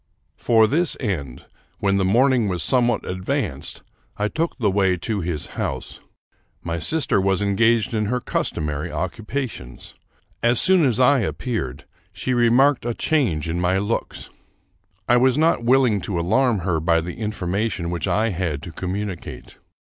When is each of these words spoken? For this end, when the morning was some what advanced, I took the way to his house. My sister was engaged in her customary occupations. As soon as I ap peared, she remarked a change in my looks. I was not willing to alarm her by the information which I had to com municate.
For 0.37 0.65
this 0.65 0.97
end, 0.99 1.45
when 1.77 1.97
the 1.97 2.03
morning 2.03 2.47
was 2.47 2.63
some 2.63 2.87
what 2.87 3.05
advanced, 3.07 3.83
I 4.17 4.29
took 4.29 4.57
the 4.57 4.71
way 4.71 4.97
to 4.97 5.21
his 5.21 5.45
house. 5.61 5.99
My 6.63 6.79
sister 6.79 7.21
was 7.21 7.43
engaged 7.43 7.93
in 7.93 8.07
her 8.07 8.19
customary 8.19 8.91
occupations. 8.91 9.93
As 10.41 10.59
soon 10.59 10.85
as 10.85 10.99
I 10.99 11.23
ap 11.23 11.37
peared, 11.37 11.85
she 12.11 12.33
remarked 12.33 12.83
a 12.83 12.95
change 12.95 13.47
in 13.47 13.61
my 13.61 13.77
looks. 13.77 14.31
I 15.07 15.17
was 15.17 15.37
not 15.37 15.63
willing 15.65 16.01
to 16.01 16.19
alarm 16.19 16.61
her 16.61 16.79
by 16.79 16.99
the 16.99 17.17
information 17.19 17.91
which 17.91 18.07
I 18.07 18.29
had 18.29 18.63
to 18.63 18.71
com 18.71 18.95
municate. 18.95 19.57